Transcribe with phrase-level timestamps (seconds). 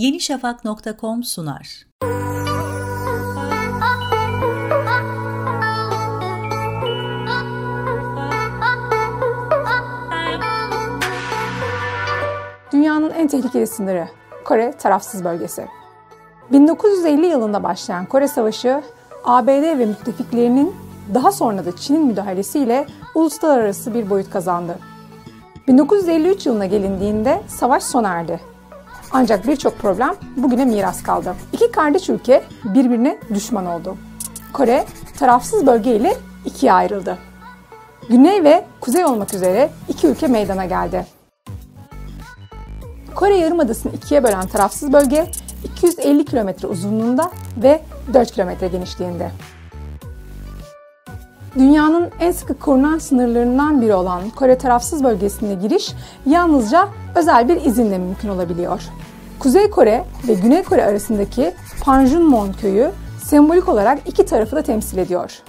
[0.00, 1.86] yenişafak.com sunar.
[12.72, 14.08] Dünyanın en tehlikeli sınırı
[14.44, 15.66] Kore tarafsız bölgesi.
[16.52, 18.82] 1950 yılında başlayan Kore Savaşı,
[19.24, 20.74] ABD ve müttefiklerinin
[21.14, 24.78] daha sonra da Çin'in müdahalesiyle uluslararası bir boyut kazandı.
[25.68, 28.59] 1953 yılına gelindiğinde savaş sona erdi.
[29.12, 31.34] Ancak birçok problem bugüne miras kaldı.
[31.52, 33.96] İki kardeş ülke birbirine düşman oldu.
[34.52, 34.84] Kore
[35.18, 37.18] tarafsız bölge ile ikiye ayrıldı.
[38.08, 41.06] Güney ve kuzey olmak üzere iki ülke meydana geldi.
[43.14, 45.30] Kore Yarımadası'nı ikiye bölen tarafsız bölge
[45.64, 47.82] 250 kilometre uzunluğunda ve
[48.14, 49.30] 4 kilometre genişliğinde.
[51.58, 55.92] Dünyanın en sıkı korunan sınırlarından biri olan Kore tarafsız bölgesine giriş
[56.26, 58.82] yalnızca özel bir izinle mümkün olabiliyor.
[59.38, 62.90] Kuzey Kore ve Güney Kore arasındaki Panjunmon köyü
[63.24, 65.42] sembolik olarak iki tarafı da temsil ediyor.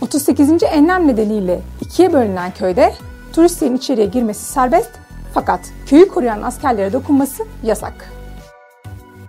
[0.00, 0.62] 38.
[0.62, 2.94] enlem nedeniyle ikiye bölünen köyde
[3.32, 4.90] turistlerin içeriye girmesi serbest
[5.34, 8.12] fakat köyü koruyan askerlere dokunması yasak.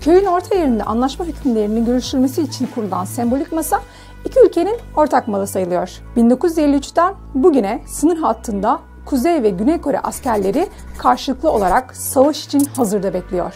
[0.00, 3.80] Köyün orta yerinde anlaşma hükümlerinin görüşülmesi için kurulan sembolik masa
[4.24, 5.90] iki ülkenin ortak malı sayılıyor.
[6.16, 13.54] 1953'ten bugüne sınır hattında Kuzey ve Güney Kore askerleri karşılıklı olarak savaş için hazırda bekliyor.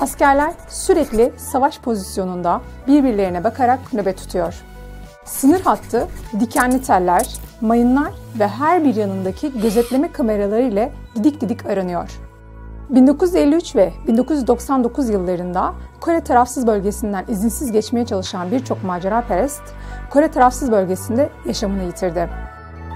[0.00, 4.54] Askerler sürekli savaş pozisyonunda birbirlerine bakarak nöbet tutuyor.
[5.24, 6.08] Sınır hattı
[6.40, 12.10] dikenli teller, mayınlar ve her bir yanındaki gözetleme kameraları ile didik didik aranıyor.
[12.90, 19.62] 1953 ve 1999 yıllarında Kore tarafsız bölgesinden izinsiz geçmeye çalışan birçok macera perest
[20.10, 22.30] Kore tarafsız bölgesinde yaşamını yitirdi.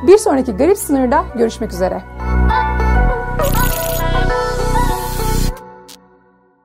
[0.06, 2.02] Bir sonraki garip sınırda görüşmek üzere.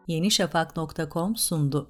[0.09, 1.89] yenişafak.com sundu.